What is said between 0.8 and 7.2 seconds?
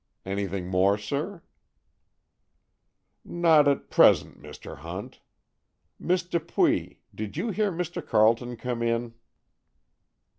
sir?" "Not at present, Mr. Hunt. Miss Dupuy,